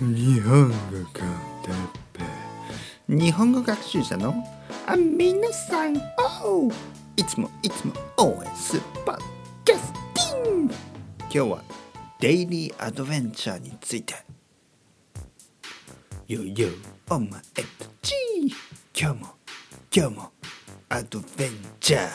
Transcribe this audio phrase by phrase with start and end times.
[0.00, 0.74] 日本語
[3.06, 4.34] 日本語学習者の
[4.88, 5.96] あ皆さん
[6.42, 6.70] おう
[7.16, 9.18] いつもいつも応援すパッ
[9.64, 10.74] キャスティング
[11.20, 11.62] 今日は
[12.18, 14.14] デイリーアドベンチャーについて。
[16.26, 16.68] よよ
[17.08, 17.62] お前た
[18.02, 18.14] ち。
[18.98, 19.28] 今日も
[19.94, 20.32] 今日も
[20.88, 22.10] アドベンチャー。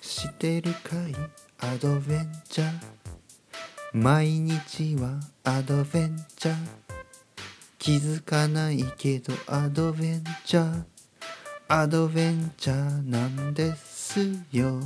[0.00, 1.14] してるかい？
[1.58, 2.70] アドベンチャー。
[3.92, 6.56] 毎日はアドベンチャー
[7.88, 10.82] 気づかないけどアドベンチャー
[11.68, 14.20] アドベンチャーなんです
[14.52, 14.78] よ。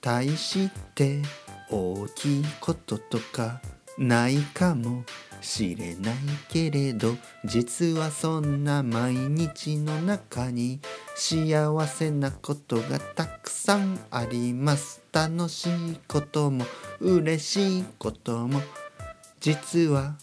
[0.00, 1.20] 大して
[1.68, 3.60] 大きいこととか
[3.98, 5.02] ないかも
[5.40, 6.14] しれない
[6.48, 10.78] けれど実はそんな毎日の中に
[11.16, 15.02] 幸せなことがたくさんあります。
[15.12, 16.64] 楽しいことも
[17.00, 18.60] 嬉しいことも
[19.40, 20.14] 実は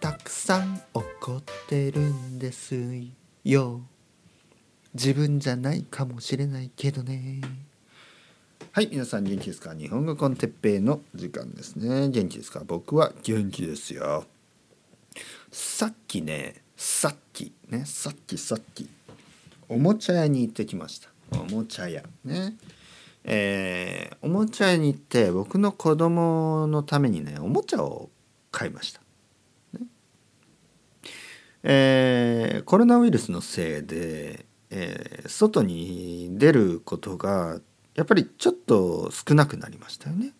[0.00, 0.82] たくさん起
[1.20, 2.76] こってるんです
[3.44, 3.80] よ。
[4.94, 7.40] 自分じゃないかもしれないけどね。
[8.72, 9.74] はい皆さん元気ですか？
[9.74, 12.08] 日本語コンテッペイの時間ですね。
[12.08, 12.62] 元気ですか？
[12.66, 14.24] 僕は元気ですよ。
[15.50, 18.88] さっきねさっきねさっきさっき
[19.68, 21.08] おもちゃ屋に行ってきました。
[21.32, 22.56] おもちゃ屋ね。
[23.24, 28.10] えー、おもちゃ屋に行って僕の子供のためにねおもちゃを
[28.52, 29.00] 買いました。
[31.68, 37.58] えー、コロナウイルスのせいで、えー、外に出ることが
[37.96, 40.32] やっぱりちょっと少なくなりましたよね。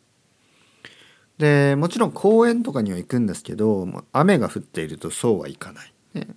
[1.38, 6.28] でもちろん公園とかには行くんですけど雨が降っているとそうはいかない、ね、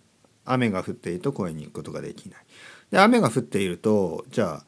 [0.43, 2.39] 雨が降っていると公園に行くことができない。
[2.89, 4.65] で雨が降っているとじゃあ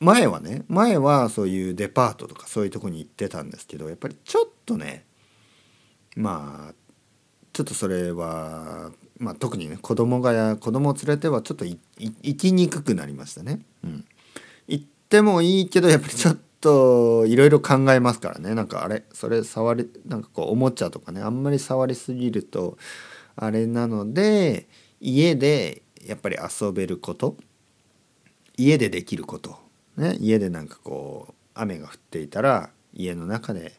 [0.00, 5.06] 前はね前はそういうデパートとかそういうとこに行ってたんですけどやっぱりちょっとね
[6.16, 6.74] まあ
[7.52, 8.90] ちょっとそれは
[9.24, 11.78] まあ、特にね子供が子供を連れてはちょっと行
[12.36, 13.60] きにくくなりましたね。
[13.82, 14.04] うん、
[14.68, 18.54] 行ってもいいけどやっぱりちょっといろいろ考えますからね。
[18.54, 22.76] なんかあれそれ触りなんかこうおもちゃとかねあんまり触りすぎると
[23.34, 24.68] あれなので
[25.00, 27.36] 家でやっぱり遊べること。
[28.56, 29.58] 家でできること、
[29.96, 33.72] ね、家でなんかこう雨が降っていたら家の中で、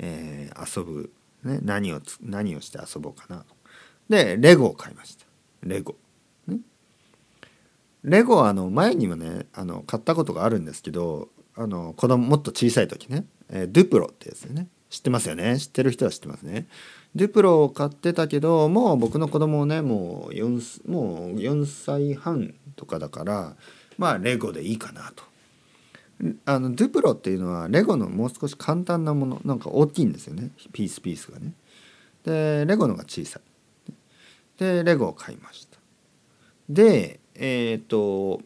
[0.00, 1.12] えー、遊ぶ、
[1.44, 3.54] ね、何を何をして遊ぼうかなと。
[3.54, 3.57] か
[4.08, 5.26] でレゴを買いました。
[5.62, 5.96] レゴ、
[8.04, 14.68] レゴはあの前にもねあの買ったことがあるんですけどあの子供もっと小さい時ね、えー、ドゥプロってやつね。
[14.90, 15.58] 知ってますよね。
[15.58, 16.66] 知ってる人は知ってますね。
[17.14, 23.56] ドゥプロを買ってたけどもう僕の子供ねもう 4, もう4歳半とかだから
[23.98, 25.24] まあレゴでいいかなと。
[26.46, 29.40] あのドゥプロっていうのはレゴのもう少し簡単なもの。
[29.44, 30.50] なんか大きいんですよね。
[30.72, 31.52] ピースピースがね。
[32.24, 33.47] でレゴのが小さい。
[34.58, 35.78] でレゴを買いました。
[36.68, 38.42] でえっ、ー、と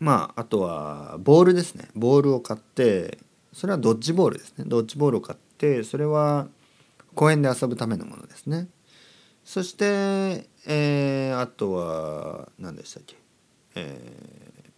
[0.00, 1.88] まああとはボールですね。
[1.94, 3.18] ボールを買って
[3.52, 4.64] それはドッジボールですね。
[4.66, 6.48] ドッジボールを買ってそれは
[7.14, 8.68] 公園で遊ぶためのものですね。
[9.44, 13.16] そして、えー、あとは何でしたっけ、
[13.76, 14.70] えー、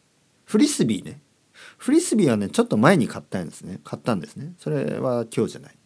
[0.45, 1.21] フリスビーね。
[1.77, 3.81] フリスビーはねちょっと前に買ったんですね。
[3.85, 4.55] 買ったんですね。
[4.59, 5.77] それは今日じゃない。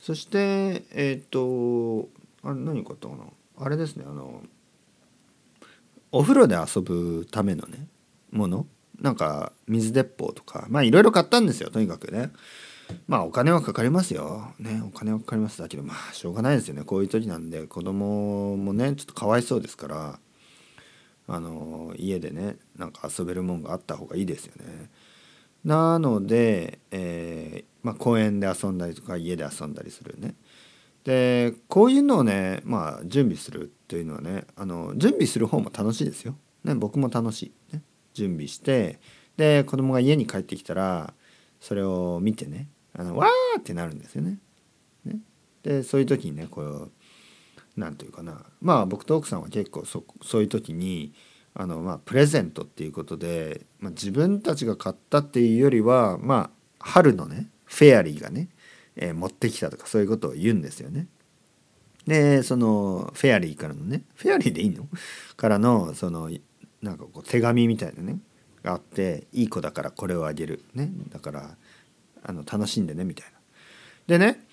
[0.00, 2.08] そしてえっ、ー、と
[2.44, 3.24] あれ何買ったかな？
[3.64, 4.42] あれですねあの
[6.10, 7.86] お風呂で遊ぶためのね
[8.30, 8.66] もの？
[9.00, 10.66] なんか水鉄砲とか。
[10.68, 12.30] まあいろいろ買ったんですよとにかくね。
[13.08, 14.52] まあお金はかかりますよ。
[14.58, 15.60] ねお金はかかります。
[15.60, 16.84] だけどまあしょうがないですよね。
[16.84, 20.18] こういう時なんで子供もねちょっとかわいそうですから
[21.26, 24.90] あの家でねなんか遊べるもんがあった方がいいですよね。
[25.64, 30.34] なので、えーまあ、公園で遊んだりとか家で遊んだりするね。
[31.04, 36.36] でこういうのをねまあ準備するっていうのはねあの準備する方も楽しいですよ。
[36.64, 37.82] ね、僕も楽しい、ね。
[38.14, 39.00] 準備して
[39.36, 41.14] で子供が家に帰ってきたら
[41.60, 44.38] それを見てねあのわーってなるんですよね。
[45.04, 45.18] ね
[45.62, 46.92] でそういう時にねこう
[47.76, 51.12] 何て言うかなまあ僕と奥さんは結構そそういう時に
[51.54, 58.48] あの、まあ、プレゼントっていうことで、まあ、自分たちが買ったっていうよりはまあ春のねフェアリーがね
[58.96, 61.06] え、持ってきたとかそういうことを言うんですよね。
[62.06, 64.88] でそのフェアリーからのねフェアリーでいいの？
[65.36, 66.30] からのその
[66.80, 68.18] なんかこう手紙みたいなね
[68.62, 71.56] があっていい子だからこれをあげるねだから
[72.24, 73.38] あの楽しんでねみたいな。
[74.08, 74.44] でね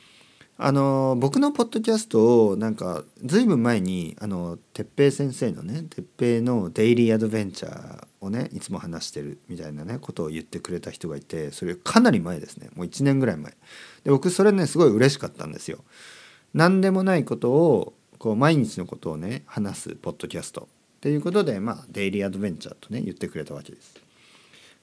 [0.62, 12.70] あの僕のポッドキャストをなんか随分前にあの哲平先生のね哲平のデイリーアドベンチャーをねいつも話してるみたいなねことを言ってくれた人がいてそれかなり前ですね。
[12.76, 13.54] もう1年ぐらい前。
[14.04, 15.80] で僕それねすごい嬉しかったんですよ。
[16.54, 20.68] 何でもないことをこう毎日のことをね話すポッドキャスト。
[20.98, 23.96] っていうことでまあデイリーアドベンチャーとね言ってくれたわけです。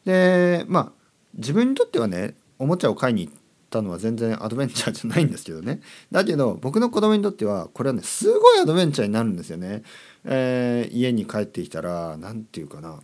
[0.06, 0.92] でまあ
[1.34, 5.80] 自分にとってはねおもちゃを買いに行ってたのは全然アドベンチャーじゃないんですけどね。
[6.10, 9.82] だけど僕の子供にとってはこれはねすごいアドベンチャーになるんですよね。
[10.24, 13.00] えー、家に帰ってきたら何て言うかな。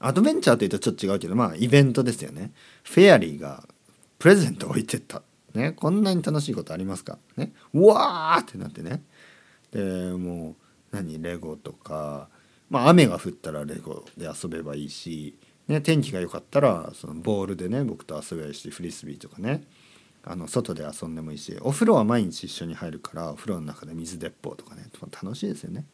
[0.00, 2.52] アドベンチャーというとちょっと違うけどまあイベントですよね。
[2.82, 3.66] フェアリーが
[4.18, 5.22] プレゼント置いてった。
[5.54, 7.18] ね、こんなに楽しいことありますか？
[7.36, 7.52] ね。
[7.72, 9.02] うわーってなってね。
[9.72, 9.80] で
[10.12, 10.54] もう
[10.94, 11.22] 何？
[11.22, 12.28] レゴとか、
[12.68, 19.64] まあ、雨が降ったらレゴで遊べばいいし、ね、天気が良かったらそのボールでね僕と遊べばいいしフリスビーとかね
[20.22, 25.84] あの外で遊んでもいいしお風呂は毎日一緒に入るからお風呂の中で水鉄砲とかね楽しいですよね。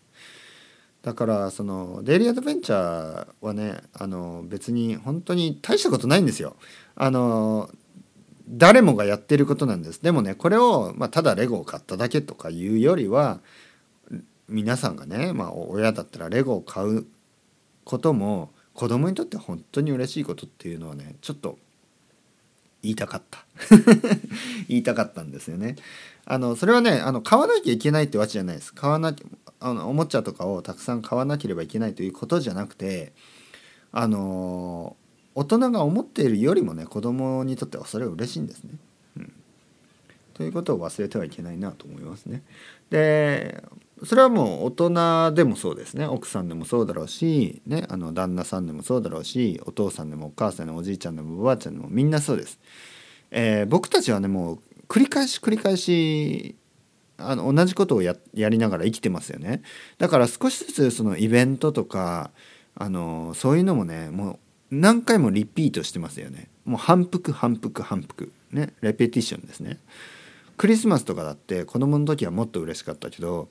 [1.02, 6.56] だからそのデイリーアドベンチャーはねあの別に本当に大したことないんですよ。
[6.94, 7.70] あの
[8.48, 10.02] 誰もがやってることなんです。
[10.02, 13.40] でもねこれを、まあ、ただレゴを買っただけとかいうよりは
[14.48, 17.06] 皆さんがね、まあ、親だったらレゴを買う
[17.84, 21.58] ことも子供にとって本当に嬉しいことっていうのはねちょっと
[22.82, 23.44] 言いたかった
[24.68, 25.76] 言いたかったんですよね。
[26.24, 28.74] あのそれはねあの買わなきゃいけないってわけじゃないです。
[28.74, 29.14] 買わな
[29.60, 33.12] あのおもちゃとかをたくさん買わなければいけないということじゃなくて
[33.92, 34.96] あの
[35.34, 38.72] 大人が思っているよりもね子供にとってはそれは嬉しいんですね。
[39.16, 39.32] うん、
[40.34, 42.42] ということを忘れてはいけないなと思いますね。
[42.90, 43.62] で
[44.04, 46.06] それはもう大人でもそうですね。
[46.06, 52.58] 奥さんでもそうだろうし、ね、あの旦那さんでもそうだろうしお父さんでもお母さんでもおじいちゃんでもおばあちゃんでもみんなそうです。
[53.30, 54.58] えー、僕たちはねもう
[54.88, 56.56] 繰り返し繰り返し
[57.16, 59.62] あの同じことをややりながら生きてますよね。
[59.98, 62.32] だから少しずつそのイベントとか
[62.74, 64.38] あのそういうのもねもう
[64.76, 66.48] 何回もリピートしてますよね。
[66.64, 68.32] もう反復反復反復。
[68.50, 69.78] ねレペティションですね。
[70.56, 73.48] クリスマスとかだって子供の時はもっと嬉しかったけど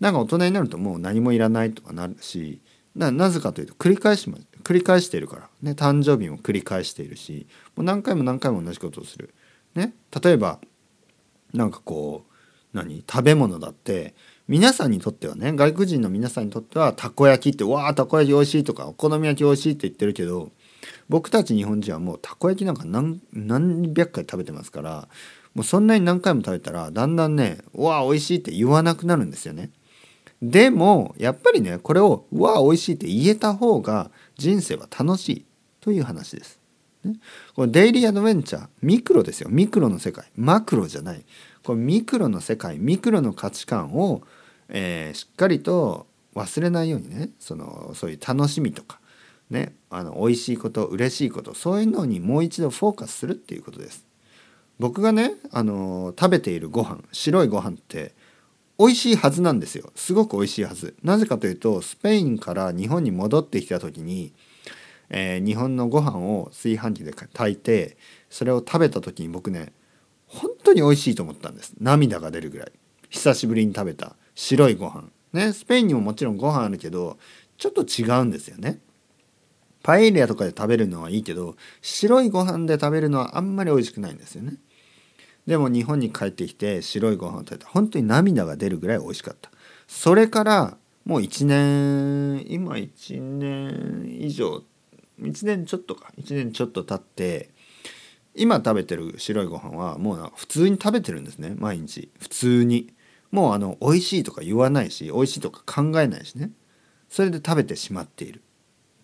[0.00, 2.60] なんか大人になるともう何もいらないとかなるし
[2.94, 4.30] なぜかというと繰り返し
[4.62, 7.46] 繰り返しているから、ね、誕生日も繰り返しているし
[7.76, 9.34] もう何回も何回も同じことをする、
[9.74, 10.60] ね、例えば
[11.52, 13.04] なんかこう何？
[13.08, 14.14] 食べ物だって
[14.48, 20.50] 皆さんにとってはね外国人の皆さんにとってはたこ焼きって「わあたこ焼きおいしい」とか「お好み焼きおいしい」って言ってるけど
[21.08, 25.08] 僕たち日本人はもうたこ焼きなんか何何百回食べてますから
[25.54, 29.70] もうそんなに何回も食べたらだんだんね「わあおいしい」って言わなくなるんですよね。
[30.50, 35.44] でもやっぱりねこれを「わあおいしい」って言えた方が人生は楽しい
[35.80, 36.60] という話です。
[37.02, 37.14] ね、
[37.54, 39.48] これデイリーアドベンチャーミクロですよ。
[39.50, 40.30] ミクロの世界。
[40.36, 41.24] マクロじゃない。
[41.62, 44.22] このミクロの世界ミクロの価値観を、
[44.68, 47.30] えー、しっかりと忘れないようにね。
[47.38, 49.00] そのそういう楽しみとか。
[49.50, 49.74] ね。
[49.88, 54.06] あの美味しいこと嬉しいことそういうのにもう一度フォーカスするっていうことです。
[54.78, 58.14] 僕がねあの食べているご飯白いご飯って
[58.78, 59.92] 美味しいはずなんですよ。
[59.94, 60.96] すごく美味しいはず。
[61.02, 64.32] なぜかというとスペインから日本に戻ってきた時に、
[65.10, 67.96] えー、日本のご飯を炊飯器で炊いて
[68.30, 69.72] それを食べた時に僕ね
[70.26, 71.74] 本当に美味しいと思ったんです。
[71.80, 72.72] 涙が出るぐらい。
[73.10, 74.16] 久しぶりに食べた。
[74.34, 75.04] 白いご飯。
[75.32, 77.18] ねスペインにももちろんご飯あるけど
[77.58, 78.80] ちょっと違うんですよね。
[79.84, 84.54] パエリアとかで食べるのはいいけど白いご飯で食べるのはあんまり美味しくないんですよね。
[85.46, 87.66] でも日本に帰ってきて白いご飯を食べた。
[87.68, 89.50] 本当に涙が出るぐらい美味しかった。
[89.86, 94.62] それからもう1年今1年以上
[95.20, 96.12] 1年ちょっとか。
[96.18, 97.50] 1年ちょっと経って
[98.34, 101.54] 今食べてる白いご飯はもう普通に食べてるんですね。
[101.58, 102.10] 毎日。
[102.18, 102.92] 普通に。
[103.30, 106.52] もうあの美味しいとか言わないし美味しいとか考えないしね。
[107.08, 108.42] それで食べてしまっている。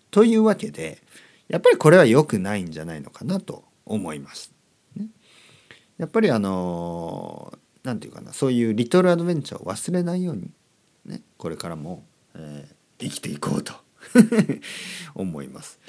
[0.09, 1.01] というわけで
[1.49, 4.53] やっぱりこれは良くないんじゃないのかなと思います。
[5.97, 10.51] やっぱりあの何て言うかなそういうリトルアドベンチャーを忘れないように、
[11.05, 12.03] ね、これからも、
[12.35, 13.73] えー、生きていこうと
[15.15, 15.79] 思います。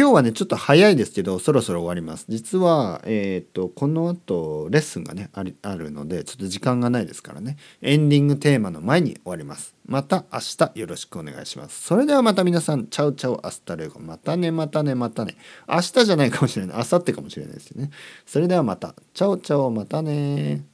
[0.00, 2.24] 今日はねちょっと早いですけどそろそろ終わります。
[2.26, 7.58] 実はえっ、ー、とこの後レッスンがねあるのでちょっと時間がないですからね。
[7.82, 9.74] エンディングテーマの前に終わります。
[9.84, 11.82] また明日よろしくお願いします。
[11.82, 14.00] それではまた皆さんチャウチャウアスタレゴ。
[14.00, 15.36] またねまたねまたね。
[15.68, 16.76] 明日じゃないかもしれない。
[16.78, 17.90] 明後日かもしれないですよね。
[18.24, 18.94] それではまた。
[19.12, 20.64] チャオチャオまたね